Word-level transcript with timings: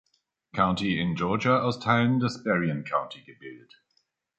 County 0.55 0.99
in 0.99 1.13
Georgia 1.15 1.61
aus 1.61 1.77
Teilen 1.79 2.19
des 2.19 2.39
Berrien 2.43 2.83
County 2.83 3.21
gebildet. 3.21 3.83